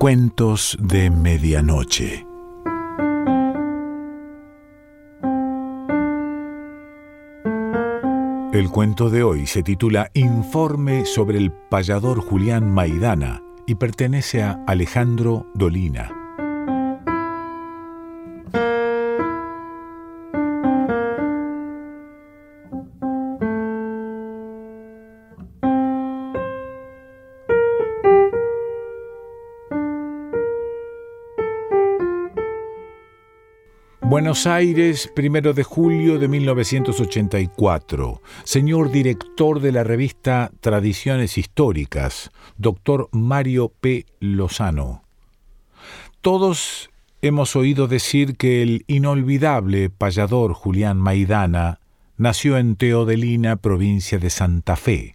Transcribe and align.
Cuentos 0.00 0.78
de 0.80 1.10
Medianoche. 1.10 2.26
El 8.54 8.70
cuento 8.70 9.10
de 9.10 9.22
hoy 9.22 9.46
se 9.46 9.62
titula 9.62 10.10
Informe 10.14 11.04
sobre 11.04 11.36
el 11.36 11.52
payador 11.52 12.22
Julián 12.22 12.72
Maidana 12.72 13.42
y 13.66 13.74
pertenece 13.74 14.42
a 14.42 14.64
Alejandro 14.66 15.44
Dolina. 15.54 16.19
Buenos 34.10 34.48
Aires, 34.48 35.08
primero 35.14 35.52
de 35.52 35.62
julio 35.62 36.18
de 36.18 36.26
1984. 36.26 38.20
Señor 38.42 38.90
director 38.90 39.60
de 39.60 39.70
la 39.70 39.84
revista 39.84 40.50
Tradiciones 40.60 41.38
Históricas, 41.38 42.32
doctor 42.56 43.08
Mario 43.12 43.68
P. 43.68 44.06
Lozano. 44.18 45.04
Todos 46.22 46.90
hemos 47.22 47.54
oído 47.54 47.86
decir 47.86 48.36
que 48.36 48.62
el 48.62 48.84
inolvidable 48.88 49.90
payador 49.90 50.54
Julián 50.54 50.98
Maidana 50.98 51.78
nació 52.16 52.58
en 52.58 52.74
Teodelina, 52.74 53.54
provincia 53.54 54.18
de 54.18 54.30
Santa 54.30 54.74
Fe. 54.74 55.14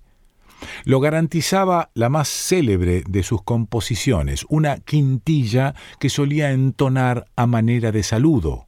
Lo 0.86 1.02
garantizaba 1.02 1.90
la 1.96 2.08
más 2.08 2.30
célebre 2.30 3.04
de 3.06 3.24
sus 3.24 3.42
composiciones, 3.42 4.46
una 4.48 4.78
quintilla 4.78 5.76
que 6.00 6.08
solía 6.08 6.54
entonar 6.54 7.26
a 7.36 7.46
manera 7.46 7.92
de 7.92 8.02
saludo 8.02 8.65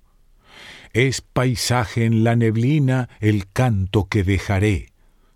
es 0.97 1.21
paisaje 1.21 2.05
en 2.05 2.23
la 2.23 2.35
neblina 2.35 3.07
el 3.19 3.47
canto 3.47 4.07
que 4.07 4.23
dejaré. 4.23 4.87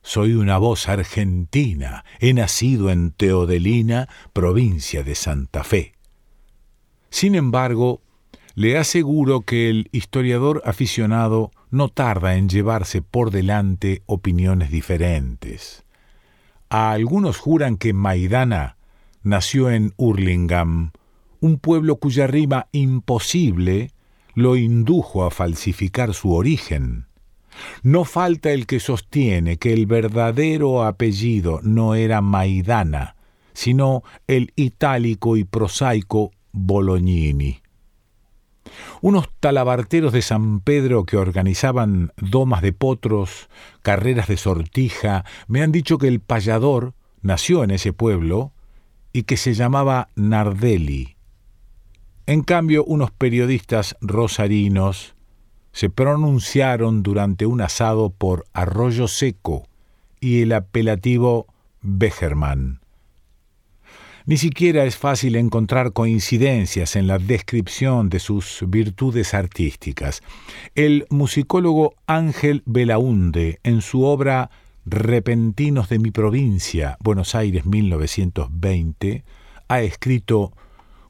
Soy 0.01 0.33
una 0.33 0.57
voz 0.57 0.89
argentina, 0.89 2.03
he 2.19 2.33
nacido 2.33 2.89
en 2.89 3.11
Teodelina, 3.11 4.09
provincia 4.33 5.03
de 5.03 5.13
Santa 5.13 5.63
Fe. 5.63 5.93
Sin 7.11 7.35
embargo, 7.35 8.01
le 8.55 8.79
aseguro 8.79 9.41
que 9.41 9.69
el 9.69 9.89
historiador 9.91 10.63
aficionado 10.65 11.51
no 11.69 11.89
tarda 11.89 12.37
en 12.37 12.49
llevarse 12.49 13.03
por 13.03 13.29
delante 13.29 14.01
opiniones 14.07 14.71
diferentes. 14.71 15.85
A 16.69 16.91
algunos 16.91 17.37
juran 17.37 17.77
que 17.77 17.93
Maidana 17.93 18.77
nació 19.21 19.69
en 19.69 19.93
Hurlingham, 19.97 20.91
un 21.39 21.59
pueblo 21.59 21.97
cuya 21.97 22.25
rima 22.25 22.65
imposible 22.71 23.91
lo 24.35 24.55
indujo 24.55 25.23
a 25.23 25.31
falsificar 25.31 26.13
su 26.13 26.33
origen. 26.33 27.05
No 27.83 28.05
falta 28.05 28.51
el 28.51 28.65
que 28.65 28.79
sostiene 28.79 29.57
que 29.57 29.73
el 29.73 29.85
verdadero 29.85 30.83
apellido 30.83 31.59
no 31.63 31.95
era 31.95 32.21
Maidana, 32.21 33.15
sino 33.53 34.03
el 34.27 34.53
itálico 34.55 35.37
y 35.37 35.43
prosaico 35.43 36.31
Bolognini. 36.51 37.61
Unos 39.01 39.29
talabarteros 39.39 40.13
de 40.13 40.21
San 40.21 40.61
Pedro 40.61 41.05
que 41.05 41.17
organizaban 41.17 42.13
domas 42.17 42.61
de 42.61 42.71
potros, 42.71 43.49
carreras 43.81 44.27
de 44.27 44.37
sortija, 44.37 45.25
me 45.47 45.61
han 45.61 45.71
dicho 45.71 45.97
que 45.97 46.07
el 46.07 46.19
payador 46.19 46.93
nació 47.21 47.63
en 47.63 47.71
ese 47.71 47.93
pueblo 47.93 48.53
y 49.11 49.23
que 49.23 49.37
se 49.37 49.53
llamaba 49.53 50.09
Nardelli. 50.15 51.15
En 52.31 52.43
cambio, 52.43 52.85
unos 52.85 53.11
periodistas 53.11 53.97
rosarinos 53.99 55.15
se 55.73 55.89
pronunciaron 55.89 57.03
durante 57.03 57.45
un 57.45 57.59
asado 57.59 58.09
por 58.09 58.45
Arroyo 58.53 59.09
Seco 59.09 59.67
y 60.21 60.41
el 60.41 60.53
apelativo 60.53 61.47
Becherman. 61.81 62.79
Ni 64.25 64.37
siquiera 64.37 64.85
es 64.85 64.95
fácil 64.95 65.35
encontrar 65.35 65.91
coincidencias 65.91 66.95
en 66.95 67.07
la 67.07 67.17
descripción 67.17 68.07
de 68.07 68.19
sus 68.19 68.63
virtudes 68.65 69.33
artísticas. 69.33 70.21
El 70.73 71.07
musicólogo 71.09 71.95
Ángel 72.07 72.63
Belaunde, 72.65 73.59
en 73.63 73.81
su 73.81 74.05
obra 74.05 74.51
Repentinos 74.85 75.89
de 75.89 75.99
mi 75.99 76.11
provincia, 76.11 76.95
Buenos 77.01 77.35
Aires 77.35 77.65
1920, 77.65 79.25
ha 79.67 79.81
escrito 79.81 80.53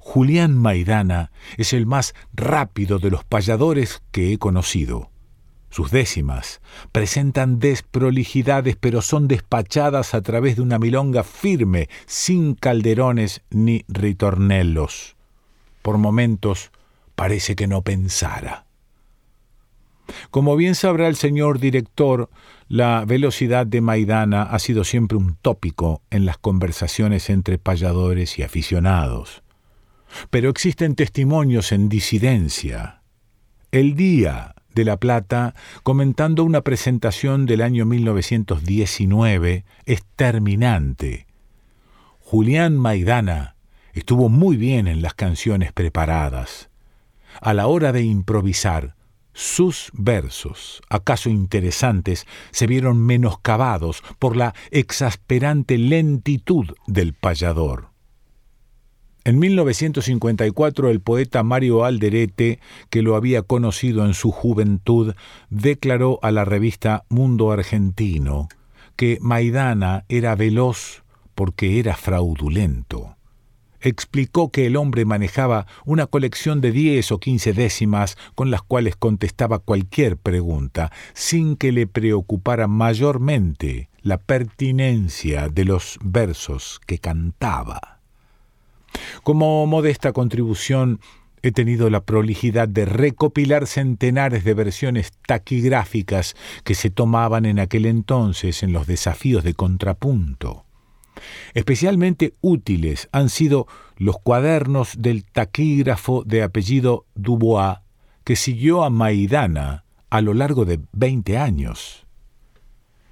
Julián 0.03 0.57
Maidana 0.57 1.31
es 1.57 1.73
el 1.73 1.85
más 1.85 2.15
rápido 2.33 2.97
de 2.97 3.11
los 3.11 3.23
payadores 3.23 4.01
que 4.11 4.33
he 4.33 4.39
conocido. 4.39 5.11
Sus 5.69 5.91
décimas 5.91 6.59
presentan 6.91 7.59
desprolijidades, 7.59 8.75
pero 8.75 9.03
son 9.03 9.27
despachadas 9.27 10.15
a 10.15 10.21
través 10.21 10.55
de 10.55 10.63
una 10.63 10.79
milonga 10.79 11.23
firme, 11.23 11.87
sin 12.07 12.55
calderones 12.55 13.41
ni 13.51 13.85
ritornellos. 13.87 15.15
Por 15.83 15.99
momentos 15.99 16.71
parece 17.15 17.55
que 17.55 17.67
no 17.67 17.83
pensara. 17.83 18.65
Como 20.31 20.55
bien 20.55 20.73
sabrá 20.73 21.07
el 21.07 21.15
señor 21.15 21.59
director, 21.59 22.29
la 22.67 23.05
velocidad 23.05 23.67
de 23.67 23.81
Maidana 23.81 24.41
ha 24.41 24.57
sido 24.57 24.83
siempre 24.83 25.17
un 25.17 25.37
tópico 25.41 26.01
en 26.09 26.25
las 26.25 26.39
conversaciones 26.39 27.29
entre 27.29 27.59
payadores 27.59 28.39
y 28.39 28.43
aficionados. 28.43 29.43
Pero 30.29 30.49
existen 30.49 30.95
testimonios 30.95 31.71
en 31.71 31.89
disidencia. 31.89 33.01
El 33.71 33.95
día 33.95 34.55
de 34.73 34.85
La 34.85 34.97
Plata, 34.97 35.53
comentando 35.83 36.43
una 36.43 36.61
presentación 36.61 37.45
del 37.45 37.61
año 37.61 37.85
1919, 37.85 39.65
es 39.85 40.03
terminante. 40.15 41.27
Julián 42.19 42.77
Maidana 42.77 43.55
estuvo 43.93 44.29
muy 44.29 44.57
bien 44.57 44.87
en 44.87 45.01
las 45.01 45.13
canciones 45.13 45.73
preparadas. 45.73 46.69
A 47.41 47.53
la 47.53 47.67
hora 47.67 47.91
de 47.91 48.03
improvisar, 48.03 48.95
sus 49.33 49.91
versos, 49.93 50.81
acaso 50.89 51.29
interesantes, 51.29 52.25
se 52.51 52.67
vieron 52.67 53.05
menoscabados 53.05 54.03
por 54.19 54.35
la 54.35 54.53
exasperante 54.71 55.77
lentitud 55.77 56.67
del 56.87 57.13
payador. 57.13 57.90
En 59.23 59.37
1954 59.37 60.89
el 60.89 60.99
poeta 60.99 61.43
Mario 61.43 61.85
Alderete, 61.85 62.59
que 62.89 63.01
lo 63.01 63.15
había 63.15 63.43
conocido 63.43 64.05
en 64.05 64.13
su 64.13 64.31
juventud, 64.31 65.13
declaró 65.49 66.19
a 66.23 66.31
la 66.31 66.43
revista 66.43 67.03
Mundo 67.09 67.51
Argentino 67.51 68.47
que 69.01 69.17
Maidana 69.19 70.05
era 70.09 70.35
veloz 70.35 71.01
porque 71.33 71.79
era 71.79 71.95
fraudulento. 71.95 73.15
Explicó 73.79 74.51
que 74.51 74.67
el 74.67 74.75
hombre 74.75 75.05
manejaba 75.05 75.65
una 75.85 76.05
colección 76.05 76.61
de 76.61 76.71
diez 76.71 77.11
o 77.11 77.19
quince 77.19 77.51
décimas 77.51 78.15
con 78.35 78.51
las 78.51 78.61
cuales 78.61 78.95
contestaba 78.95 79.57
cualquier 79.57 80.17
pregunta, 80.17 80.91
sin 81.15 81.55
que 81.55 81.71
le 81.71 81.87
preocupara 81.87 82.67
mayormente 82.67 83.89
la 84.03 84.19
pertinencia 84.19 85.49
de 85.49 85.65
los 85.65 85.97
versos 86.03 86.79
que 86.85 86.99
cantaba. 86.99 87.90
Como 89.23 89.65
modesta 89.67 90.11
contribución, 90.13 90.99
he 91.41 91.51
tenido 91.51 91.89
la 91.89 92.03
prolijidad 92.03 92.67
de 92.67 92.85
recopilar 92.85 93.67
centenares 93.67 94.43
de 94.43 94.53
versiones 94.53 95.11
taquigráficas 95.25 96.35
que 96.63 96.75
se 96.75 96.89
tomaban 96.89 97.45
en 97.45 97.59
aquel 97.59 97.85
entonces 97.85 98.63
en 98.63 98.73
los 98.73 98.87
desafíos 98.87 99.43
de 99.43 99.53
contrapunto. 99.53 100.65
Especialmente 101.53 102.35
útiles 102.41 103.09
han 103.11 103.29
sido 103.29 103.67
los 103.97 104.17
cuadernos 104.17 104.95
del 104.97 105.23
taquígrafo 105.25 106.23
de 106.25 106.43
apellido 106.43 107.05
Dubois, 107.15 107.79
que 108.23 108.35
siguió 108.35 108.83
a 108.83 108.89
Maidana 108.89 109.83
a 110.09 110.21
lo 110.21 110.33
largo 110.33 110.65
de 110.65 110.79
veinte 110.91 111.37
años. 111.37 112.05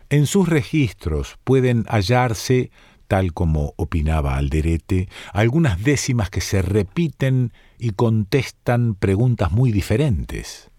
En 0.09 0.25
sus 0.25 0.49
registros 0.49 1.37
pueden 1.43 1.85
hallarse 1.87 2.71
tal 3.09 3.33
como 3.33 3.73
opinaba 3.75 4.37
Alderete, 4.37 5.09
algunas 5.33 5.83
décimas 5.83 6.29
que 6.29 6.41
se 6.41 6.61
repiten 6.61 7.51
y 7.79 7.89
contestan 7.89 8.93
preguntas 8.93 9.51
muy 9.51 9.71
diferentes. 9.71 10.69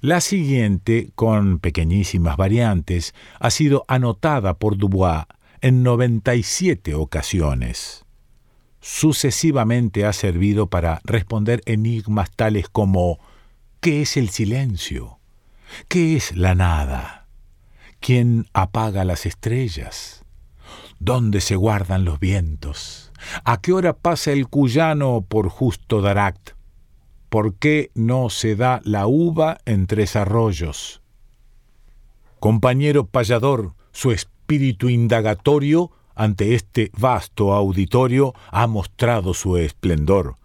La 0.00 0.22
siguiente, 0.22 1.10
con 1.14 1.58
pequeñísimas 1.58 2.38
variantes, 2.38 3.14
ha 3.38 3.50
sido 3.50 3.84
anotada 3.86 4.54
por 4.54 4.78
Dubois 4.78 5.24
en 5.60 5.82
97 5.82 6.94
ocasiones. 6.94 8.06
Sucesivamente 8.80 10.06
ha 10.06 10.14
servido 10.14 10.68
para 10.68 11.00
responder 11.04 11.60
enigmas 11.66 12.30
tales 12.30 12.68
como 12.70 13.18
¿qué 13.80 14.02
es 14.02 14.16
el 14.16 14.30
silencio? 14.30 15.18
¿Qué 15.88 16.16
es 16.16 16.34
la 16.34 16.54
nada? 16.54 17.26
¿Quién 18.00 18.46
apaga 18.54 19.04
las 19.04 19.26
estrellas? 19.26 20.25
¿Dónde 20.98 21.40
se 21.40 21.56
guardan 21.56 22.04
los 22.04 22.18
vientos? 22.18 23.12
¿A 23.44 23.60
qué 23.60 23.72
hora 23.72 23.92
pasa 23.92 24.32
el 24.32 24.48
cuyano 24.48 25.24
por 25.28 25.48
justo 25.48 26.00
Daract? 26.00 26.50
¿Por 27.28 27.54
qué 27.54 27.90
no 27.94 28.30
se 28.30 28.56
da 28.56 28.80
la 28.84 29.06
uva 29.06 29.58
en 29.66 29.86
tres 29.86 30.16
arroyos? 30.16 31.02
Compañero 32.40 33.06
payador, 33.06 33.74
su 33.92 34.10
espíritu 34.10 34.88
indagatorio 34.88 35.90
ante 36.14 36.54
este 36.54 36.90
vasto 36.96 37.52
auditorio 37.52 38.34
ha 38.50 38.66
mostrado 38.66 39.34
su 39.34 39.56
esplendor. 39.58 40.36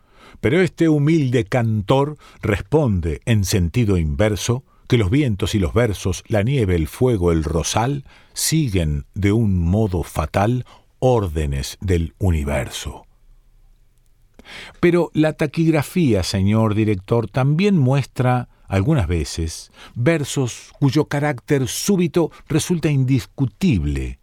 Pero 0.41 0.61
este 0.61 0.89
humilde 0.89 1.45
cantor 1.45 2.17
responde 2.41 3.21
en 3.25 3.45
sentido 3.45 3.97
inverso 3.97 4.63
que 4.91 4.97
los 4.97 5.09
vientos 5.09 5.55
y 5.55 5.59
los 5.59 5.73
versos, 5.73 6.21
la 6.27 6.43
nieve, 6.43 6.75
el 6.75 6.85
fuego, 6.89 7.31
el 7.31 7.45
rosal, 7.45 8.03
siguen 8.33 9.05
de 9.13 9.31
un 9.31 9.57
modo 9.57 10.03
fatal 10.03 10.65
órdenes 10.99 11.77
del 11.79 12.13
universo. 12.19 13.05
Pero 14.81 15.09
la 15.13 15.31
taquigrafía, 15.31 16.23
señor 16.23 16.75
director, 16.75 17.29
también 17.29 17.77
muestra 17.77 18.49
algunas 18.67 19.07
veces 19.07 19.71
versos 19.95 20.73
cuyo 20.77 21.05
carácter 21.05 21.69
súbito 21.69 22.29
resulta 22.49 22.89
indiscutible. 22.89 24.19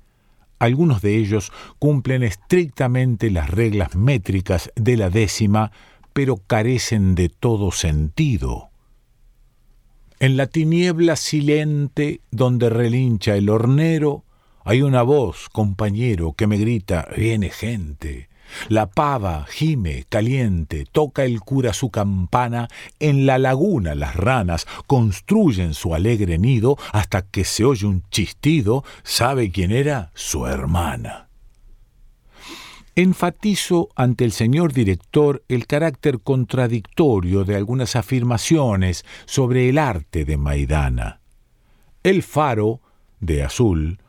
Algunos 0.59 1.00
de 1.00 1.17
ellos 1.17 1.50
cumplen 1.79 2.23
estrictamente 2.23 3.31
las 3.31 3.49
reglas 3.49 3.97
métricas 3.97 4.71
de 4.76 4.99
la 4.99 5.09
décima, 5.09 5.73
pero 6.12 6.37
carecen 6.37 7.14
de 7.14 7.31
todo 7.31 7.73
sentido. 7.73 8.69
En 10.20 10.37
la 10.37 10.49
tiniebla 10.49 11.15
silente 11.15 12.23
donde 12.32 12.70
relincha 12.70 13.37
el 13.37 13.49
hornero, 13.49 14.25
hay 14.65 14.82
una 14.82 15.03
voz, 15.03 15.49
compañero, 15.49 16.32
que 16.32 16.49
me 16.49 16.59
grita, 16.59 17.06
viene 17.17 17.50
gente. 17.50 18.29
La 18.69 18.87
pava 18.87 19.47
gime 19.49 20.06
caliente, 20.09 20.87
toca 20.91 21.25
el 21.25 21.38
cura 21.41 21.73
su 21.73 21.91
campana, 21.91 22.69
en 22.99 23.26
la 23.26 23.38
laguna 23.38 23.94
las 23.94 24.17
ranas 24.17 24.67
construyen 24.88 25.73
su 25.75 25.94
alegre 25.94 26.38
nido 26.38 26.76
hasta 26.93 27.23
que 27.23 27.44
se 27.44 27.64
oye 27.64 27.87
un 27.87 28.03
chistido, 28.11 28.82
sabe 29.05 29.53
quién 29.53 29.71
era 29.71 30.11
su 30.14 30.47
hermana. 30.47 31.28
Enfatizo 32.99 33.91
ante 33.95 34.25
el 34.25 34.33
señor 34.33 34.73
director 34.73 35.45
el 35.47 35.69
carácter 35.69 36.19
contradictorio 36.19 37.45
de 37.45 37.55
algunas 37.55 37.95
afirmaciones 37.95 39.05
sobre 39.25 39.69
el 39.69 39.79
arte 39.79 40.25
de 40.25 40.37
Maidana. 40.37 41.21
El 42.03 42.25
faro, 42.25 42.81
de 43.21 43.45
azul, 43.45 44.00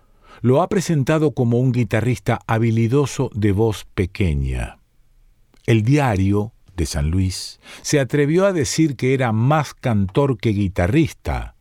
lo 0.41 0.63
ha 0.63 0.69
presentado 0.69 1.36
como 1.36 1.59
un 1.59 1.71
guitarrista 1.71 2.39
habilidoso 2.47 3.30
de 3.36 3.51
voz 3.51 3.86
pequeña. 3.94 4.80
El 5.68 5.83
diario 5.83 6.53
de 6.75 6.88
San 6.88 7.12
Luis 7.12 7.59
se 7.83 8.00
atrevió 8.00 8.47
a 8.47 8.53
decir 8.53 8.95
que 8.95 9.13
era 9.13 9.31
más 9.31 9.75
cantor 9.75 10.39
que 10.39 10.50
guitarrista. 10.50 11.53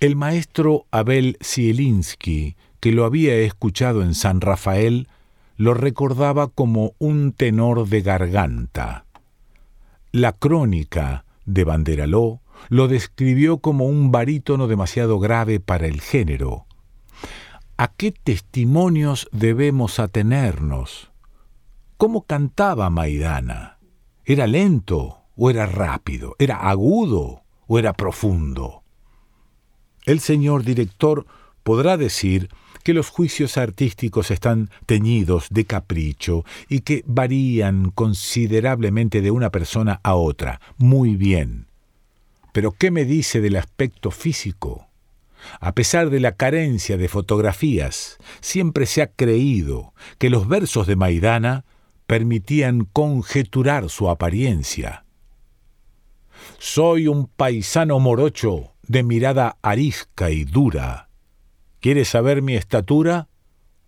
El 0.00 0.16
maestro 0.16 0.84
Abel 0.90 1.38
Zielinski, 1.40 2.56
que 2.80 2.90
lo 2.90 3.04
había 3.04 3.36
escuchado 3.36 4.02
en 4.02 4.16
San 4.16 4.40
Rafael, 4.40 5.06
lo 5.62 5.74
recordaba 5.74 6.48
como 6.48 6.94
un 6.98 7.30
tenor 7.30 7.88
de 7.88 8.02
garganta. 8.02 9.06
La 10.10 10.32
crónica 10.32 11.24
de 11.46 11.62
Banderaló 11.62 12.40
lo 12.68 12.88
describió 12.88 13.58
como 13.58 13.86
un 13.86 14.10
barítono 14.10 14.66
demasiado 14.66 15.20
grave 15.20 15.60
para 15.60 15.86
el 15.86 16.00
género, 16.00 16.66
¿A 17.76 17.88
qué 17.88 18.12
testimonios 18.12 19.28
debemos 19.32 19.98
atenernos? 19.98 21.10
¿Cómo 21.96 22.22
cantaba 22.22 22.90
Maidana? 22.90 23.78
¿Era 24.24 24.46
lento 24.46 25.22
o 25.36 25.50
era 25.50 25.66
rápido? 25.66 26.36
¿Era 26.38 26.68
agudo 26.68 27.42
o 27.66 27.78
era 27.78 27.92
profundo? 27.94 28.82
El 30.04 30.20
señor 30.20 30.64
director 30.64 31.26
podrá 31.62 31.96
decir 31.96 32.50
que 32.82 32.94
los 32.94 33.08
juicios 33.08 33.56
artísticos 33.56 34.30
están 34.30 34.70
teñidos 34.86 35.46
de 35.50 35.64
capricho 35.64 36.44
y 36.68 36.80
que 36.80 37.04
varían 37.06 37.90
considerablemente 37.90 39.20
de 39.20 39.30
una 39.30 39.50
persona 39.50 40.00
a 40.02 40.14
otra. 40.14 40.60
Muy 40.76 41.16
bien. 41.16 41.66
Pero 42.52 42.72
¿qué 42.72 42.90
me 42.90 43.04
dice 43.04 43.40
del 43.40 43.56
aspecto 43.56 44.10
físico? 44.10 44.88
A 45.60 45.74
pesar 45.74 46.10
de 46.10 46.20
la 46.20 46.36
carencia 46.36 46.96
de 46.96 47.08
fotografías, 47.08 48.18
siempre 48.40 48.86
se 48.86 49.02
ha 49.02 49.08
creído 49.08 49.92
que 50.18 50.30
los 50.30 50.46
versos 50.46 50.86
de 50.86 50.96
Maidana 50.96 51.64
permitían 52.06 52.84
conjeturar 52.84 53.88
su 53.88 54.08
apariencia. 54.08 55.04
Soy 56.58 57.08
un 57.08 57.26
paisano 57.26 57.98
morocho 57.98 58.72
de 58.82 59.02
mirada 59.02 59.56
arisca 59.62 60.30
y 60.30 60.44
dura. 60.44 61.08
¿Quieres 61.82 62.10
saber 62.10 62.42
mi 62.42 62.54
estatura? 62.54 63.26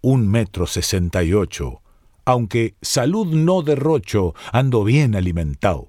Un 0.01 0.29
metro 0.29 0.67
sesenta 0.67 1.23
y 1.23 1.33
ocho. 1.33 1.81
Aunque 2.25 2.75
salud 2.83 3.29
no 3.33 3.63
derrocho, 3.63 4.35
ando 4.51 4.83
bien 4.83 5.15
alimentado. 5.15 5.87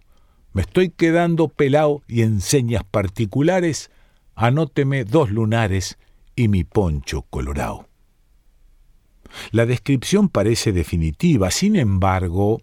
Me 0.53 0.61
estoy 0.61 0.91
quedando 0.91 1.47
pelao 1.47 2.03
y 2.07 2.21
en 2.21 2.41
señas 2.41 2.83
particulares 2.83 3.89
anóteme 4.35 5.03
dos 5.03 5.31
lunares 5.31 5.97
y 6.35 6.47
mi 6.47 6.63
poncho 6.63 7.23
colorado. 7.23 7.89
La 9.49 9.65
descripción 9.65 10.29
parece 10.29 10.73
definitiva, 10.73 11.49
sin 11.49 11.75
embargo, 11.75 12.61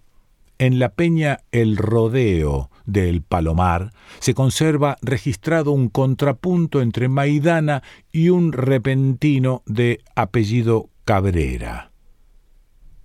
en 0.59 0.79
la 0.79 0.91
peña 0.91 1.41
El 1.51 1.79
Rodeo 1.79 2.71
del 2.85 3.23
Palomar 3.23 3.93
se 4.19 4.35
conserva 4.35 4.99
registrado 5.03 5.73
un 5.73 5.89
contrapunto 5.89 6.81
entre 6.81 7.09
Maidana 7.09 7.83
y 8.11 8.29
un 8.29 8.53
repentino 8.53 9.63
de 9.67 10.03
apellido 10.15 10.91
Cabrera. 11.05 11.93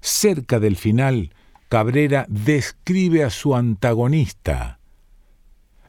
Cerca 0.01 0.59
del 0.59 0.75
final, 0.75 1.33
Cabrera 1.69 2.25
describe 2.29 3.23
a 3.23 3.29
su 3.29 3.55
antagonista, 3.55 4.77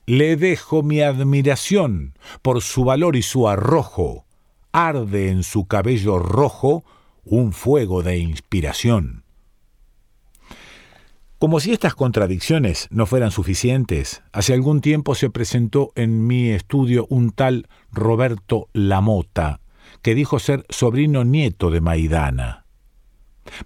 le 0.08 0.36
dejo 0.36 0.82
mi 0.82 1.02
admiración 1.02 2.14
por 2.40 2.62
su 2.62 2.82
valor 2.82 3.14
y 3.14 3.20
su 3.20 3.46
arrojo. 3.46 4.24
Arde 4.72 5.28
en 5.28 5.42
su 5.42 5.66
cabello 5.66 6.18
rojo 6.18 6.82
un 7.24 7.52
fuego 7.52 8.02
de 8.02 8.16
inspiración. 8.16 9.24
Como 11.38 11.60
si 11.60 11.72
estas 11.72 11.94
contradicciones 11.94 12.88
no 12.90 13.06
fueran 13.06 13.30
suficientes, 13.30 14.24
hace 14.32 14.54
algún 14.54 14.80
tiempo 14.80 15.14
se 15.14 15.30
presentó 15.30 15.92
en 15.94 16.26
mi 16.26 16.48
estudio 16.48 17.06
un 17.10 17.30
tal 17.30 17.68
Roberto 17.92 18.68
Lamota, 18.72 19.60
que 20.02 20.16
dijo 20.16 20.40
ser 20.40 20.66
sobrino 20.68 21.22
nieto 21.22 21.70
de 21.70 21.80
Maidana. 21.80 22.64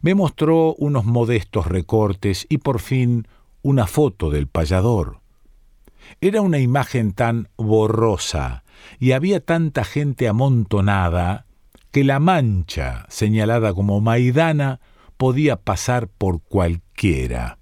Me 0.02 0.14
mostró 0.14 0.74
unos 0.74 1.06
modestos 1.06 1.66
recortes 1.66 2.46
y 2.50 2.58
por 2.58 2.78
fin 2.78 3.26
una 3.62 3.86
foto 3.86 4.28
del 4.28 4.48
payador. 4.48 5.20
Era 6.20 6.42
una 6.42 6.58
imagen 6.58 7.12
tan 7.12 7.48
borrosa 7.56 8.64
y 8.98 9.12
había 9.12 9.42
tanta 9.42 9.84
gente 9.84 10.28
amontonada 10.28 11.46
que 11.90 12.04
la 12.04 12.20
mancha, 12.20 13.06
señalada 13.08 13.72
como 13.72 14.02
Maidana, 14.02 14.80
podía 15.16 15.56
pasar 15.56 16.08
por 16.08 16.42
cualquiera. 16.42 17.60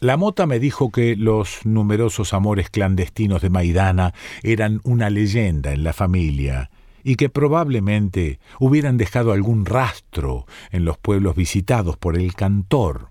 La 0.00 0.16
mota 0.18 0.46
me 0.46 0.58
dijo 0.58 0.90
que 0.90 1.16
los 1.16 1.64
numerosos 1.64 2.34
amores 2.34 2.68
clandestinos 2.68 3.40
de 3.40 3.48
Maidana 3.48 4.12
eran 4.42 4.82
una 4.84 5.08
leyenda 5.08 5.72
en 5.72 5.84
la 5.84 5.94
familia 5.94 6.68
y 7.02 7.16
que 7.16 7.30
probablemente 7.30 8.38
hubieran 8.60 8.98
dejado 8.98 9.32
algún 9.32 9.64
rastro 9.64 10.44
en 10.70 10.84
los 10.84 10.98
pueblos 10.98 11.34
visitados 11.34 11.96
por 11.96 12.18
el 12.18 12.34
cantor. 12.34 13.08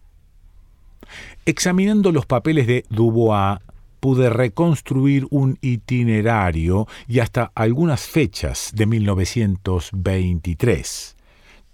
Examinando 1.45 2.11
los 2.11 2.27
papeles 2.27 2.67
de 2.67 2.85
Dubois, 2.89 3.57
pude 3.99 4.29
reconstruir 4.29 5.25
un 5.31 5.57
itinerario 5.61 6.87
y 7.07 7.17
hasta 7.19 7.51
algunas 7.55 8.01
fechas 8.01 8.69
de 8.75 8.85
1923. 8.85 11.15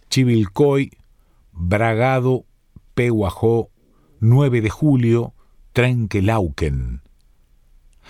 Chivilcoy, 0.09 0.91
Bragado, 1.51 2.45
Pehuajó, 2.93 3.69
9 4.23 4.61
de 4.61 4.69
julio, 4.69 5.33
Trenquelauquen. 5.73 7.01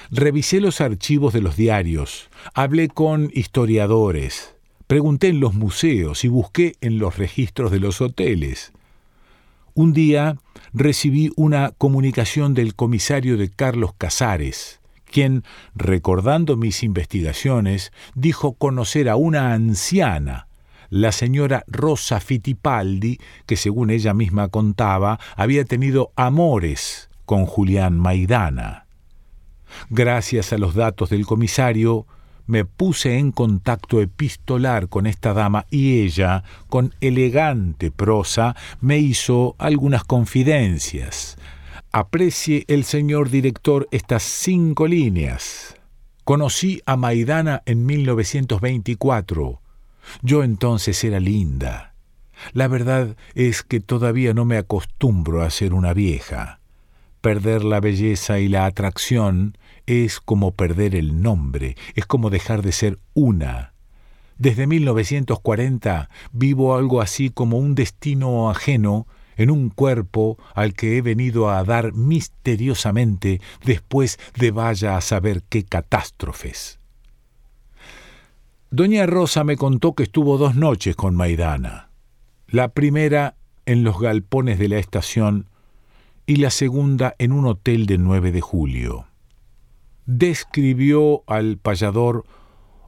Revisé 0.10 0.60
los 0.60 0.82
archivos 0.82 1.32
de 1.32 1.39
los 1.39 1.56
diarios, 1.56 2.30
hablé 2.53 2.89
con 2.89 3.32
historiadores, 3.34 4.58
pregunté 4.88 5.30
en 5.30 5.39
los 5.39 5.53
museos 5.53 6.25
y 6.25 6.27
busqué 6.27 6.75
en 6.82 7.00
los 7.00 7.18
registros 7.18 7.72
de 7.72 7.80
los 7.80 8.01
hoteles. 8.01 8.74
Un 9.74 9.94
día 9.94 10.36
recibí 10.74 11.32
una 11.38 11.72
comunicación 11.77 12.56
del 12.56 12.75
comisario 12.75 13.38
de 13.38 13.50
Carlos 13.50 13.94
Casares, 13.98 14.82
quien, 15.06 15.46
recordando 15.75 16.58
mis 16.58 16.84
investigaciones, 16.84 17.94
dijo 18.15 18.51
conocer 18.51 19.08
a 19.08 19.15
una 19.15 19.53
anciana, 19.53 20.50
la 20.91 21.13
señora 21.13 21.63
Rosa 21.67 22.19
Fittipaldi, 22.19 23.17
que 23.48 23.55
según 23.55 23.89
ella 23.89 24.13
misma 24.13 24.50
contaba, 24.50 25.19
había 25.38 25.63
tenido 25.63 26.12
amores 26.17 27.10
con 27.25 27.45
Julián 27.45 27.98
Maidana. 27.98 28.86
Gracias 29.89 30.51
a 30.51 30.57
los 30.57 30.75
datos 30.75 31.10
del 31.10 31.25
comisario, 31.25 32.05
me 32.45 32.65
puse 32.65 33.17
en 33.17 33.31
contacto 33.31 34.01
epistolar 34.01 34.89
con 34.89 35.07
esta 35.07 35.33
dama 35.33 35.65
y 35.71 36.01
ella, 36.01 36.43
con 36.67 36.93
elegante 37.00 37.89
prosa, 37.89 38.57
me 38.81 38.98
hizo 38.98 39.55
algunas 39.60 40.03
confidencias. 40.03 41.38
Aprecie 41.93 42.65
el 42.67 42.83
señor 42.83 43.29
director 43.29 43.88
estas 43.91 44.24
cinco 44.24 44.88
líneas. 44.88 45.77
Conocí 46.25 46.81
a 46.86 46.98
Maidana 46.98 47.63
en 47.65 47.86
1924. 47.86 49.62
Yo 50.22 50.43
entonces 50.43 51.03
era 51.03 51.20
linda. 51.20 51.93
La 52.53 52.67
verdad 52.67 53.15
es 53.36 53.63
que 53.63 53.79
todavía 53.79 54.34
no 54.34 54.46
me 54.46 54.58
acostumbro 54.58 55.41
a 55.41 55.50
ser 55.50 55.74
una 55.74 55.93
vieja. 55.93 56.60
Perder 57.22 57.63
la 57.63 57.79
belleza 57.79 58.39
y 58.39 58.48
la 58.48 58.65
atracción 58.65 59.58
es 59.86 60.20
como 60.20 60.51
perder 60.51 60.96
el 60.96 61.22
nombre, 61.22 61.75
es 61.96 62.05
como 62.05 62.29
dejar 62.29 62.63
de 62.63 62.72
ser 62.72 63.00
una. 63.13 63.74
Desde 64.38 64.65
1940 64.65 66.10
vivo 66.31 66.75
algo 66.75 67.00
así 67.00 67.29
como 67.29 67.60
un 67.60 67.75
destino 67.75 68.50
ajeno 68.50 69.05
en 69.38 69.51
un 69.51 69.70
cuerpo 69.70 70.38
al 70.55 70.74
que 70.74 70.98
he 70.98 71.01
venido 71.01 71.51
a 71.51 71.63
dar 71.63 71.93
misteriosamente 71.93 73.39
después 73.63 74.20
de 74.36 74.51
vaya 74.51 74.98
a 74.98 75.01
saber 75.01 75.43
qué 75.48 75.63
catástrofes. 75.63 76.80
Doña 78.73 79.05
Rosa 79.05 79.43
me 79.43 79.57
contó 79.57 79.95
que 79.95 80.03
estuvo 80.03 80.37
dos 80.37 80.55
noches 80.55 80.95
con 80.95 81.13
Maidana. 81.13 81.89
La 82.47 82.69
primera 82.69 83.35
en 83.65 83.83
los 83.83 83.99
galpones 83.99 84.59
de 84.59 84.69
la 84.69 84.77
estación 84.77 85.49
y 86.25 86.37
la 86.37 86.51
segunda 86.51 87.13
en 87.19 87.33
un 87.33 87.47
hotel 87.47 87.85
de 87.85 87.97
9 87.97 88.31
de 88.31 88.39
julio 88.39 89.07
describió 90.05 91.23
al 91.27 91.57
payador 91.57 92.23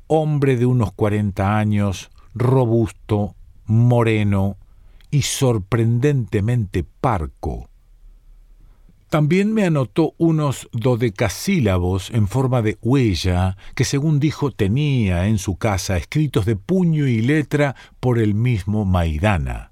hombre 0.07 0.55
de 0.55 0.65
unos 0.65 0.93
cuarenta 0.93 1.57
años, 1.57 2.11
robusto, 2.33 3.35
moreno 3.65 4.55
y 5.11 5.23
sorprendentemente 5.23 6.85
parco. 6.85 7.69
También 9.13 9.53
me 9.53 9.63
anotó 9.63 10.15
unos 10.17 10.67
dodecasílabos 10.71 12.09
en 12.09 12.27
forma 12.27 12.63
de 12.63 12.79
huella 12.81 13.57
que, 13.75 13.85
según 13.85 14.19
dijo, 14.19 14.49
tenía 14.49 15.27
en 15.27 15.37
su 15.37 15.55
casa 15.55 15.97
escritos 15.97 16.47
de 16.47 16.55
puño 16.55 17.05
y 17.05 17.21
letra 17.21 17.75
por 17.99 18.17
el 18.17 18.33
mismo 18.33 18.85
Maidana. 18.85 19.71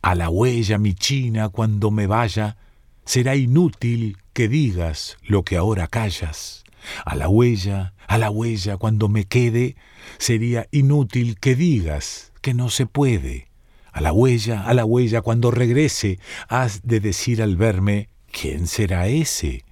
A 0.00 0.14
la 0.14 0.30
huella, 0.30 0.78
mi 0.78 0.94
china, 0.94 1.50
cuando 1.50 1.90
me 1.90 2.06
vaya, 2.06 2.56
será 3.04 3.36
inútil 3.36 4.16
que 4.32 4.48
digas 4.48 5.18
lo 5.22 5.42
que 5.42 5.58
ahora 5.58 5.86
callas. 5.86 6.64
A 7.04 7.16
la 7.16 7.28
huella, 7.28 7.92
a 8.06 8.16
la 8.16 8.30
huella, 8.30 8.78
cuando 8.78 9.10
me 9.10 9.26
quede, 9.26 9.76
sería 10.16 10.66
inútil 10.70 11.38
que 11.38 11.54
digas 11.54 12.32
que 12.40 12.54
no 12.54 12.70
se 12.70 12.86
puede. 12.86 13.48
A 13.92 14.00
la 14.00 14.14
huella, 14.14 14.62
a 14.62 14.72
la 14.72 14.86
huella, 14.86 15.20
cuando 15.20 15.50
regrese, 15.50 16.18
has 16.48 16.80
de 16.84 17.00
decir 17.00 17.42
al 17.42 17.58
verme, 17.58 18.08
¿quién 18.30 18.66
será 18.66 19.08
ese? 19.08 19.64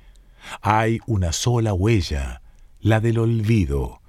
Hay 0.60 1.00
una 1.06 1.32
sola 1.32 1.74
huella, 1.74 2.42
la 2.80 3.00
del 3.00 3.18
olvido. 3.18 4.00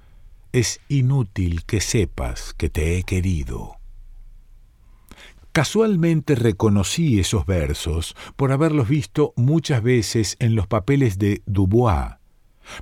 Es 0.52 0.80
inútil 0.88 1.64
que 1.64 1.80
sepas 1.80 2.54
que 2.54 2.68
te 2.68 2.98
he 2.98 3.02
querido. 3.02 3.76
Casualmente 5.52 6.36
reconocí 6.36 7.18
esos 7.18 7.44
versos 7.44 8.14
por 8.36 8.52
haberlos 8.52 8.88
visto 8.88 9.32
muchas 9.36 9.82
veces 9.82 10.36
en 10.38 10.54
los 10.54 10.68
papeles 10.68 11.18
de 11.18 11.42
Dubois, 11.46 12.19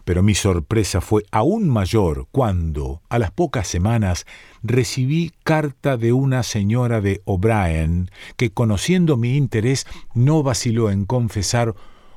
pero 0.05 0.23
mi 0.23 0.35
sorpresa 0.35 1.01
fue 1.01 1.25
aún 1.31 1.69
mayor 1.69 2.27
cuando, 2.31 3.03
a 3.09 3.19
las 3.19 3.31
pocas 3.31 3.69
semanas, 3.69 4.27
recibí 4.63 5.33
carta 5.45 5.97
de 5.97 6.13
una 6.13 6.43
señora 6.43 7.01
de 7.01 7.23
O'Brien 7.25 8.11
que, 8.37 8.51
conociendo 8.51 9.17
mi 9.17 9.37
interés, 9.37 9.87
no 10.15 10.43
vaciló 10.43 10.91
en 10.91 11.05
confesar 11.05 11.75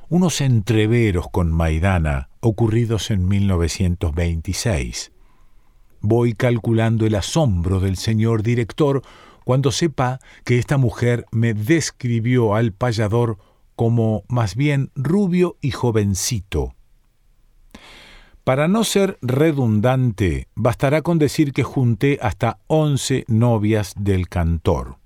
unos 0.08 0.40
entreveros 0.40 1.26
con 1.30 1.50
Maidana 1.50 2.28
ocurridos 2.40 3.10
en 3.10 3.28
1926. 3.28 5.12
Voy 6.00 6.34
calculando 6.34 7.06
el 7.06 7.14
asombro 7.14 7.78
del 7.78 7.96
señor 7.96 8.42
director 8.42 9.02
cuando 9.44 9.70
sepa 9.70 10.20
que 10.44 10.58
esta 10.58 10.76
mujer 10.76 11.24
me 11.30 11.54
describió 11.54 12.54
al 12.54 12.72
payador 12.72 13.38
como 13.76 14.24
más 14.28 14.56
bien 14.56 14.90
rubio 14.94 15.56
y 15.60 15.70
jovencito. 15.70 16.74
Para 18.44 18.66
no 18.66 18.82
ser 18.82 19.18
redundante, 19.22 20.48
bastará 20.56 21.02
con 21.02 21.18
decir 21.18 21.52
que 21.52 21.62
junté 21.62 22.18
hasta 22.20 22.58
once 22.66 23.24
novias 23.28 23.94
del 23.96 24.28
cantor. 24.28 24.96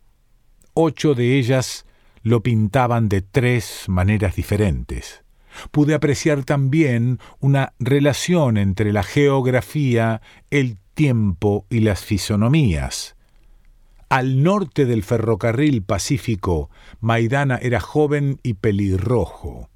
Ocho 0.73 1.14
de 1.14 1.38
ellas 1.38 1.85
lo 2.23 2.43
pintaban 2.43 3.11
de 3.11 3.21
tres 3.21 3.85
maneras 3.88 4.37
diferentes. 4.37 5.23
Pude 5.71 5.93
apreciar 5.93 6.45
también 6.45 7.19
una 7.38 7.75
relación 7.78 8.57
entre 8.57 8.93
la 8.93 9.02
geografía, 9.02 10.23
el 10.50 10.78
tiempo 10.95 11.66
y 11.69 11.81
las 11.81 12.02
fisonomías. 12.02 13.16
Al 14.09 14.43
norte 14.43 14.87
del 14.87 15.02
ferrocarril 15.02 15.83
Pacífico, 15.83 16.71
Maidana 17.00 17.59
era 17.61 17.81
joven 17.81 18.40
y 18.43 18.55
pelirrojo. 18.55 19.69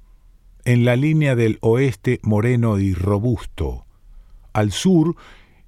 En 0.65 0.85
la 0.85 0.95
línea 0.95 1.35
del 1.35 1.57
oeste, 1.61 2.19
moreno 2.23 2.79
y 2.79 2.93
robusto. 2.93 3.85
Al 4.53 4.71
sur, 4.71 5.15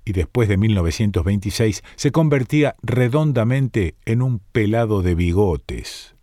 y 0.05 0.11
después 0.11 0.49
de 0.49 0.57
1926, 0.57 1.83
se 1.95 2.11
convertía 2.11 2.75
redondamente 2.81 3.95
en 4.05 4.21
un 4.21 4.39
pelado 4.39 5.01
de 5.01 5.15
bigotes. 5.15 6.13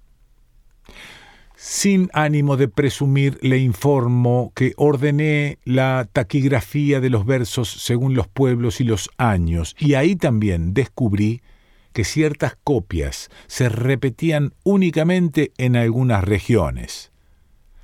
Sin 1.56 2.08
ánimo 2.14 2.56
de 2.56 2.68
presumir, 2.68 3.38
le 3.42 3.58
informo 3.58 4.52
que 4.54 4.72
ordené 4.76 5.58
la 5.64 6.08
taquigrafía 6.10 7.00
de 7.00 7.10
los 7.10 7.26
versos 7.26 7.68
según 7.68 8.14
los 8.14 8.28
pueblos 8.28 8.80
y 8.80 8.84
los 8.84 9.10
años, 9.18 9.76
y 9.78 9.94
ahí 9.94 10.16
también 10.16 10.72
descubrí 10.72 11.42
que 11.92 12.04
ciertas 12.04 12.56
copias 12.64 13.30
se 13.46 13.68
repetían 13.68 14.54
únicamente 14.64 15.52
en 15.58 15.76
algunas 15.76 16.24
regiones. 16.24 17.09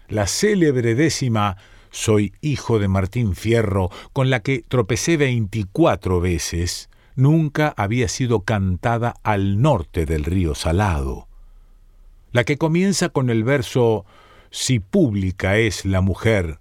La 0.08 0.26
célebre 0.26 0.94
décima 0.94 1.56
Soy 1.90 2.34
hijo 2.40 2.78
de 2.78 2.88
Martín 2.88 3.34
Fierro, 3.34 3.90
con 4.12 4.28
la 4.28 4.40
que 4.40 4.62
tropecé 4.68 5.16
veinticuatro 5.16 6.20
veces, 6.20 6.90
nunca 7.14 7.72
había 7.76 8.08
sido 8.08 8.40
cantada 8.40 9.14
al 9.22 9.62
norte 9.62 10.04
del 10.04 10.24
río 10.24 10.54
Salado. 10.54 11.26
La 12.32 12.44
que 12.44 12.58
comienza 12.58 13.08
con 13.08 13.30
el 13.30 13.44
verso 13.44 14.04
Si 14.50 14.78
pública 14.78 15.56
es 15.56 15.86
la 15.86 16.02
mujer, 16.02 16.60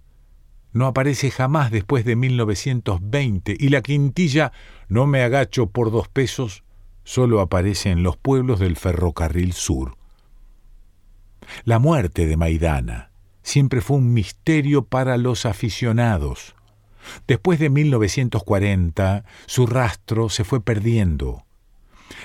no 0.72 0.88
aparece 0.88 1.32
jamás 1.32 1.72
después 1.72 2.06
de 2.06 2.16
1920 2.16 3.56
y 3.60 3.70
la 3.70 3.82
quintilla 3.82 4.52
No 4.90 5.08
me 5.08 5.22
agacho 5.24 5.68
por 5.68 5.92
dos 5.92 6.08
pesos 6.08 6.64
solo 7.06 7.40
aparece 7.40 7.92
en 7.92 8.04
los 8.04 8.18
pueblos 8.18 8.60
del 8.60 8.76
ferrocarril 8.76 9.54
sur. 9.54 9.96
La 11.64 11.80
muerte 11.80 12.26
de 12.26 12.36
Maidana 12.36 13.12
siempre 13.46 13.80
fue 13.80 13.96
un 13.98 14.14
misterio 14.14 14.84
para 14.84 15.18
los 15.18 15.46
aficionados. 15.46 16.56
Después 17.28 17.60
de 17.60 17.70
1940, 17.70 19.24
su 19.46 19.68
rastro 19.68 20.30
se 20.30 20.44
fue 20.44 20.62
perdiendo. 20.62 21.44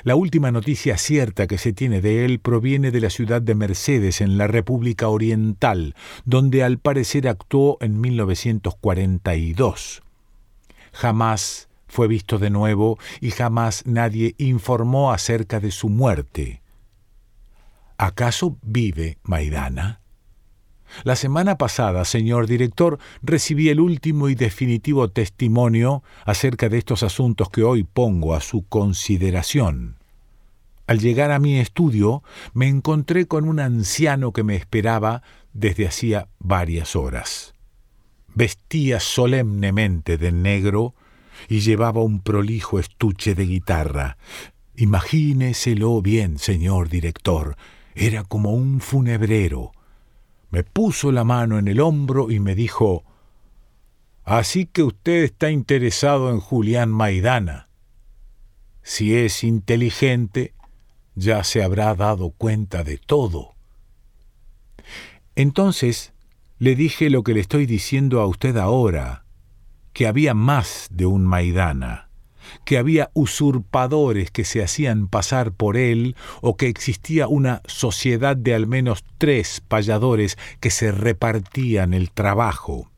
La 0.02 0.16
última 0.16 0.50
noticia 0.50 0.96
cierta 0.96 1.46
que 1.46 1.58
se 1.58 1.74
tiene 1.74 2.00
de 2.00 2.24
él 2.24 2.40
proviene 2.40 2.90
de 2.90 3.02
la 3.02 3.10
ciudad 3.10 3.42
de 3.42 3.54
Mercedes, 3.54 4.22
en 4.22 4.38
la 4.38 4.46
República 4.46 5.08
Oriental, 5.08 5.94
donde 6.24 6.64
al 6.64 6.78
parecer 6.78 7.28
actuó 7.28 7.76
en 7.80 8.00
1942. 8.00 10.02
Jamás 10.92 11.68
fue 11.86 12.08
visto 12.08 12.38
de 12.38 12.48
nuevo 12.48 12.98
y 13.20 13.30
jamás 13.30 13.84
nadie 13.84 14.34
informó 14.38 15.12
acerca 15.12 15.60
de 15.60 15.70
su 15.70 15.90
muerte. 15.90 16.62
¿Acaso 17.98 18.56
vive 18.62 19.18
Maidana? 19.22 20.00
La 21.04 21.16
semana 21.16 21.56
pasada, 21.58 22.04
señor 22.04 22.46
director, 22.46 22.98
recibí 23.22 23.68
el 23.68 23.80
último 23.80 24.28
y 24.28 24.34
definitivo 24.34 25.10
testimonio 25.10 26.02
acerca 26.24 26.68
de 26.68 26.78
estos 26.78 27.02
asuntos 27.02 27.50
que 27.50 27.62
hoy 27.62 27.84
pongo 27.84 28.34
a 28.34 28.40
su 28.40 28.66
consideración. 28.68 29.96
Al 30.86 30.98
llegar 30.98 31.30
a 31.30 31.38
mi 31.38 31.58
estudio, 31.58 32.22
me 32.52 32.68
encontré 32.68 33.26
con 33.26 33.48
un 33.48 33.60
anciano 33.60 34.32
que 34.32 34.42
me 34.42 34.56
esperaba 34.56 35.22
desde 35.52 35.86
hacía 35.86 36.28
varias 36.38 36.96
horas. 36.96 37.54
Vestía 38.34 39.00
solemnemente 39.00 40.18
de 40.18 40.32
negro 40.32 40.94
y 41.48 41.60
llevaba 41.60 42.02
un 42.02 42.20
prolijo 42.20 42.78
estuche 42.78 43.34
de 43.34 43.46
guitarra, 43.46 44.16
Imagíneselo 44.80 46.00
bien, 46.00 46.38
señor 46.38 46.88
director. 46.88 47.54
Era 47.94 48.24
como 48.24 48.54
un 48.54 48.80
funebrero. 48.80 49.72
Me 50.50 50.64
puso 50.64 51.12
la 51.12 51.24
mano 51.24 51.58
en 51.58 51.68
el 51.68 51.80
hombro 51.80 52.30
y 52.30 52.40
me 52.40 52.54
dijo 52.54 53.04
Así 54.24 54.66
que 54.66 54.82
usted 54.82 55.24
está 55.24 55.50
interesado 55.50 56.30
en 56.30 56.40
Julián 56.40 56.90
Maidana. 56.90 57.68
Si 58.82 59.14
es 59.16 59.44
inteligente, 59.44 60.54
ya 61.14 61.42
se 61.44 61.62
habrá 61.62 61.94
dado 61.94 62.30
cuenta 62.30 62.84
de 62.84 62.98
todo. 62.98 63.54
Entonces 65.34 66.12
le 66.58 66.74
dije 66.74 67.10
lo 67.10 67.22
que 67.22 67.34
le 67.34 67.40
estoy 67.40 67.66
diciendo 67.66 68.20
a 68.20 68.26
usted 68.26 68.56
ahora, 68.56 69.24
que 69.92 70.06
había 70.06 70.34
más 70.34 70.88
de 70.90 71.06
un 71.06 71.24
Maidana 71.24 72.09
que 72.64 72.78
había 72.78 73.10
usurpadores 73.14 74.30
que 74.30 74.44
se 74.44 74.62
hacían 74.62 75.08
pasar 75.08 75.52
por 75.52 75.76
él 75.76 76.16
o 76.40 76.56
que 76.56 76.68
existía 76.68 77.28
una 77.28 77.62
sociedad 77.66 78.36
de 78.36 78.54
al 78.54 78.66
menos 78.66 79.04
tres 79.18 79.62
payadores 79.66 80.38
que 80.60 80.70
se 80.70 80.92
repartían 80.92 81.94
el 81.94 82.10
trabajo. 82.10 82.90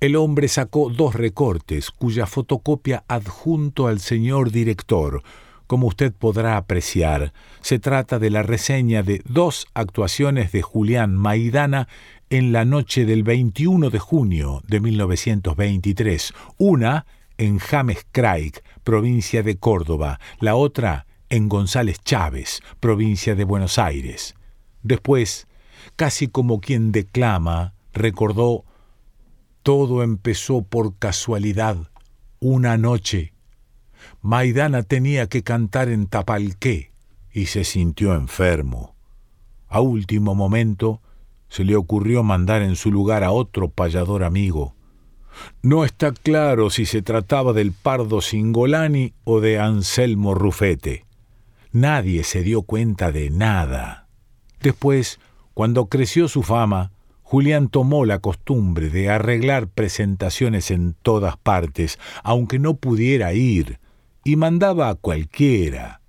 El 0.00 0.16
hombre 0.16 0.48
sacó 0.48 0.88
dos 0.88 1.14
recortes 1.14 1.90
cuya 1.90 2.26
fotocopia 2.26 3.04
adjunto 3.06 3.86
al 3.86 4.00
señor 4.00 4.50
director. 4.50 5.22
Como 5.66 5.86
usted 5.86 6.12
podrá 6.12 6.56
apreciar, 6.56 7.32
se 7.60 7.78
trata 7.78 8.18
de 8.18 8.30
la 8.30 8.42
reseña 8.42 9.02
de 9.02 9.22
dos 9.24 9.66
actuaciones 9.74 10.52
de 10.52 10.62
Julián 10.62 11.14
Maidana 11.14 11.86
en 12.30 12.50
la 12.50 12.64
noche 12.64 13.04
del 13.04 13.24
21 13.24 13.90
de 13.90 13.98
junio 13.98 14.62
de 14.66 14.80
1923, 14.80 16.32
una 16.58 17.04
en 17.40 17.58
James 17.58 18.06
Craig, 18.12 18.52
provincia 18.84 19.42
de 19.42 19.56
Córdoba, 19.56 20.20
la 20.40 20.56
otra 20.56 21.06
en 21.30 21.48
González 21.48 21.98
Chávez, 22.04 22.60
provincia 22.80 23.34
de 23.34 23.44
Buenos 23.44 23.78
Aires. 23.78 24.34
Después, 24.82 25.48
casi 25.96 26.28
como 26.28 26.60
quien 26.60 26.92
declama, 26.92 27.72
recordó, 27.94 28.66
todo 29.62 30.02
empezó 30.02 30.60
por 30.60 30.98
casualidad, 30.98 31.78
una 32.40 32.76
noche. 32.76 33.32
Maidana 34.20 34.82
tenía 34.82 35.26
que 35.26 35.42
cantar 35.42 35.88
en 35.88 36.08
Tapalqué 36.08 36.92
y 37.32 37.46
se 37.46 37.64
sintió 37.64 38.14
enfermo. 38.14 38.94
A 39.66 39.80
último 39.80 40.34
momento 40.34 41.00
se 41.48 41.64
le 41.64 41.74
ocurrió 41.74 42.22
mandar 42.22 42.60
en 42.60 42.76
su 42.76 42.92
lugar 42.92 43.24
a 43.24 43.30
otro 43.30 43.70
payador 43.70 44.24
amigo. 44.24 44.74
No 45.62 45.84
está 45.84 46.12
claro 46.12 46.70
si 46.70 46.86
se 46.86 47.02
trataba 47.02 47.52
del 47.52 47.72
Pardo 47.72 48.20
Singolani 48.20 49.12
o 49.24 49.40
de 49.40 49.58
Anselmo 49.58 50.34
Rufete. 50.34 51.04
Nadie 51.72 52.24
se 52.24 52.42
dio 52.42 52.62
cuenta 52.62 53.12
de 53.12 53.30
nada. 53.30 54.08
Después, 54.60 55.20
cuando 55.54 55.86
creció 55.86 56.28
su 56.28 56.42
fama, 56.42 56.92
Julián 57.22 57.68
tomó 57.68 58.04
la 58.04 58.18
costumbre 58.18 58.90
de 58.90 59.08
arreglar 59.08 59.68
presentaciones 59.68 60.70
en 60.72 60.94
todas 61.00 61.36
partes, 61.36 61.98
aunque 62.24 62.58
no 62.58 62.74
pudiera 62.74 63.32
ir, 63.34 63.78
y 64.24 64.36
mandaba 64.36 64.88
a 64.88 64.96
cualquiera. 64.96 66.00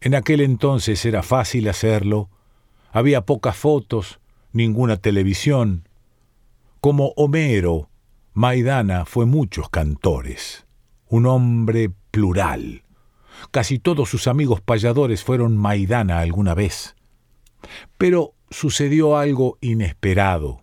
En 0.00 0.14
aquel 0.14 0.42
entonces 0.42 1.04
era 1.06 1.22
fácil 1.22 1.66
hacerlo, 1.68 2.28
había 2.92 3.22
pocas 3.22 3.56
fotos, 3.56 4.20
ninguna 4.52 4.96
televisión. 4.96 5.88
Como 6.80 7.14
Homero, 7.16 7.88
Maidana 8.38 9.04
fue 9.04 9.26
muchos 9.26 9.68
cantores, 9.68 10.64
un 11.08 11.26
hombre 11.26 11.90
plural. 12.12 12.84
Casi 13.50 13.80
todos 13.80 14.10
sus 14.10 14.28
amigos 14.28 14.60
payadores 14.60 15.24
fueron 15.24 15.56
Maidana 15.56 16.20
alguna 16.20 16.54
vez. 16.54 16.94
Pero 17.96 18.34
sucedió 18.48 19.16
algo 19.16 19.58
inesperado. 19.60 20.62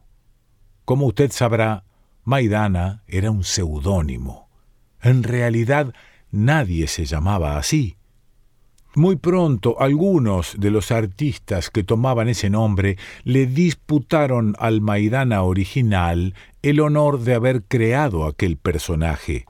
Como 0.86 1.06
usted 1.06 1.34
sabrá, 1.34 1.84
Maidana 2.24 3.04
era 3.08 3.30
un 3.30 3.44
seudónimo. 3.44 4.48
En 5.02 5.24
realidad 5.24 5.94
nadie 6.32 6.88
se 6.88 7.04
llamaba 7.04 7.58
así. 7.58 7.98
Muy 8.98 9.18
pronto 9.18 9.82
algunos 9.82 10.56
de 10.58 10.72
los 10.72 10.90
artistas 10.90 11.70
que 11.70 11.84
tomaban 11.84 12.30
ese 12.30 12.50
nombre 12.50 12.98
le 13.26 13.46
disputaron 13.46 14.56
al 14.58 14.80
Maidana 14.80 15.44
original 15.44 16.34
el 16.70 16.80
honor 16.80 17.20
de 17.20 17.36
haber 17.36 17.64
creado 17.64 18.26
aquel 18.26 18.58
personaje, 18.58 19.46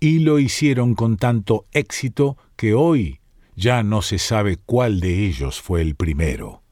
y 0.00 0.20
lo 0.20 0.38
hicieron 0.38 0.94
con 0.94 1.16
tanto 1.16 1.64
éxito 1.72 2.36
que 2.56 2.74
hoy 2.74 3.20
ya 3.56 3.82
no 3.82 4.02
se 4.02 4.18
sabe 4.18 4.56
cuál 4.56 5.00
de 5.00 5.26
ellos 5.26 5.60
fue 5.60 5.80
el 5.80 5.94
primero. 5.94 6.62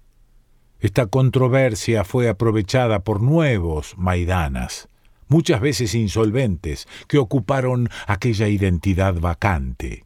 Esta 0.80 1.06
controversia 1.06 2.04
fue 2.04 2.28
aprovechada 2.28 3.04
por 3.04 3.22
nuevos 3.22 3.94
Maidanas, 3.96 4.88
muchas 5.28 5.60
veces 5.60 5.94
insolventes, 5.94 6.86
que 7.08 7.18
ocuparon 7.18 7.88
aquella 8.06 8.48
identidad 8.48 9.14
vacante. 9.18 10.05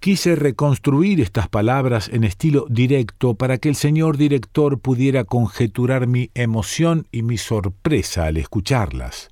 Quise 0.00 0.36
reconstruir 0.36 1.20
estas 1.20 1.48
palabras 1.48 2.08
en 2.08 2.24
estilo 2.24 2.66
directo 2.68 3.34
para 3.34 3.58
que 3.58 3.68
el 3.68 3.74
señor 3.74 4.16
director 4.16 4.78
pudiera 4.78 5.24
conjeturar 5.24 6.06
mi 6.06 6.30
emoción 6.34 7.08
y 7.10 7.22
mi 7.22 7.38
sorpresa 7.38 8.26
al 8.26 8.36
escucharlas. 8.36 9.30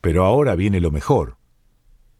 Pero 0.00 0.24
ahora 0.24 0.54
viene 0.54 0.80
lo 0.80 0.90
mejor. 0.90 1.36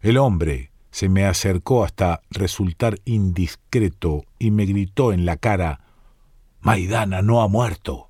El 0.00 0.18
hombre 0.18 0.72
se 0.90 1.08
me 1.08 1.24
acercó 1.24 1.84
hasta 1.84 2.20
resultar 2.30 2.98
indiscreto 3.04 4.24
y 4.38 4.50
me 4.50 4.66
gritó 4.66 5.12
en 5.12 5.24
la 5.24 5.36
cara 5.36 5.80
Maidana 6.60 7.20
no 7.20 7.42
ha 7.42 7.48
muerto. 7.48 8.08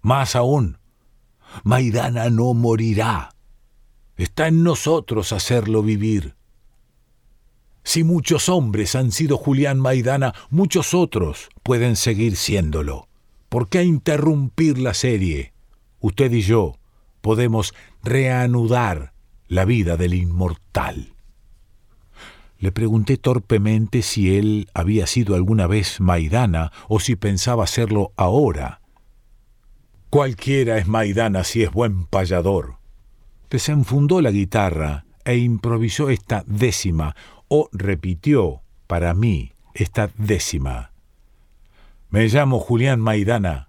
Más 0.00 0.34
aún, 0.34 0.78
Maidana 1.62 2.28
no 2.28 2.54
morirá. 2.54 3.30
Está 4.16 4.48
en 4.48 4.64
nosotros 4.64 5.32
hacerlo 5.32 5.82
vivir. 5.82 6.37
Si 7.88 8.04
muchos 8.04 8.50
hombres 8.50 8.94
han 8.94 9.12
sido 9.12 9.38
Julián 9.38 9.80
Maidana, 9.80 10.34
muchos 10.50 10.92
otros 10.92 11.48
pueden 11.62 11.96
seguir 11.96 12.36
siéndolo. 12.36 13.08
¿Por 13.48 13.70
qué 13.70 13.82
interrumpir 13.82 14.76
la 14.76 14.92
serie? 14.92 15.54
Usted 15.98 16.30
y 16.32 16.42
yo 16.42 16.76
podemos 17.22 17.72
reanudar 18.04 19.14
la 19.46 19.64
vida 19.64 19.96
del 19.96 20.12
inmortal. 20.12 21.14
Le 22.58 22.72
pregunté 22.72 23.16
torpemente 23.16 24.02
si 24.02 24.36
él 24.36 24.68
había 24.74 25.06
sido 25.06 25.34
alguna 25.34 25.66
vez 25.66 25.98
Maidana 25.98 26.72
o 26.88 27.00
si 27.00 27.16
pensaba 27.16 27.64
hacerlo 27.64 28.12
ahora. 28.16 28.82
Cualquiera 30.10 30.76
es 30.76 30.86
Maidana 30.86 31.42
si 31.42 31.62
es 31.62 31.72
buen 31.72 32.04
payador. 32.04 32.76
Desenfundó 33.48 34.20
la 34.20 34.30
guitarra 34.30 35.06
e 35.24 35.36
improvisó 35.38 36.10
esta 36.10 36.44
décima, 36.46 37.14
o 37.48 37.68
repitió 37.72 38.62
para 38.86 39.14
mí 39.14 39.52
esta 39.74 40.10
décima. 40.16 40.92
Me 42.10 42.28
llamo 42.28 42.58
Julián 42.58 43.00
Maidana, 43.00 43.68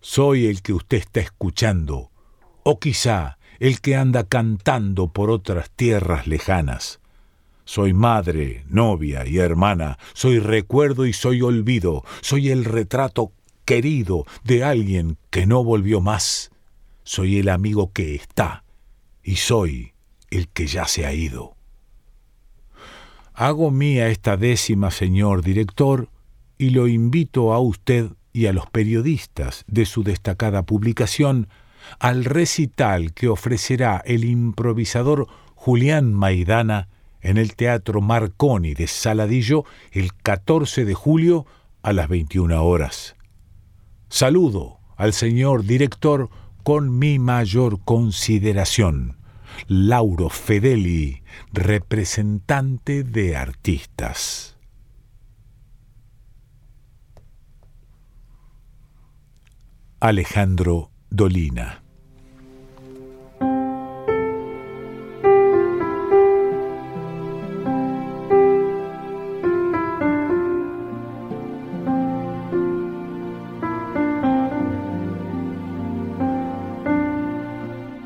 soy 0.00 0.46
el 0.46 0.62
que 0.62 0.72
usted 0.72 0.98
está 0.98 1.20
escuchando, 1.20 2.10
o 2.62 2.78
quizá 2.78 3.38
el 3.58 3.80
que 3.80 3.96
anda 3.96 4.24
cantando 4.24 5.08
por 5.08 5.30
otras 5.30 5.70
tierras 5.70 6.26
lejanas. 6.26 7.00
Soy 7.64 7.92
madre, 7.92 8.64
novia 8.68 9.26
y 9.26 9.38
hermana, 9.38 9.98
soy 10.12 10.38
recuerdo 10.38 11.06
y 11.06 11.12
soy 11.12 11.42
olvido, 11.42 12.04
soy 12.20 12.50
el 12.50 12.64
retrato 12.64 13.32
querido 13.64 14.24
de 14.44 14.62
alguien 14.62 15.18
que 15.30 15.46
no 15.46 15.64
volvió 15.64 16.00
más, 16.00 16.50
soy 17.02 17.38
el 17.38 17.48
amigo 17.48 17.92
que 17.92 18.14
está 18.14 18.64
y 19.22 19.36
soy 19.36 19.94
el 20.30 20.48
que 20.48 20.66
ya 20.66 20.86
se 20.86 21.06
ha 21.06 21.12
ido. 21.12 21.55
Hago 23.38 23.70
mía 23.70 24.08
esta 24.08 24.38
décima, 24.38 24.90
señor 24.90 25.42
director, 25.42 26.08
y 26.56 26.70
lo 26.70 26.88
invito 26.88 27.52
a 27.52 27.60
usted 27.60 28.12
y 28.32 28.46
a 28.46 28.54
los 28.54 28.66
periodistas 28.70 29.66
de 29.66 29.84
su 29.84 30.02
destacada 30.02 30.62
publicación 30.62 31.48
al 31.98 32.24
recital 32.24 33.12
que 33.12 33.28
ofrecerá 33.28 34.02
el 34.06 34.24
improvisador 34.24 35.26
Julián 35.54 36.14
Maidana 36.14 36.88
en 37.20 37.36
el 37.36 37.56
Teatro 37.56 38.00
Marconi 38.00 38.72
de 38.72 38.86
Saladillo 38.86 39.66
el 39.92 40.14
14 40.14 40.86
de 40.86 40.94
julio 40.94 41.44
a 41.82 41.92
las 41.92 42.08
21 42.08 42.64
horas. 42.64 43.16
Saludo 44.08 44.78
al 44.96 45.12
señor 45.12 45.64
director 45.64 46.30
con 46.62 46.98
mi 46.98 47.18
mayor 47.18 47.80
consideración. 47.84 49.18
Lauro 49.68 50.30
Fedeli, 50.30 51.22
representante 51.52 53.02
de 53.02 53.36
artistas. 53.36 54.56
Alejandro 60.00 60.90
Dolina. 61.10 61.82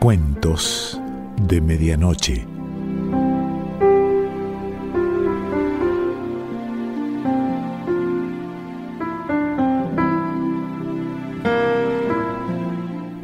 Cuentos 0.01 0.99
de 1.43 1.61
Medianoche. 1.61 2.60